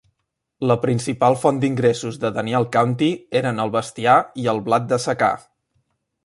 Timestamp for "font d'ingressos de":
1.41-2.31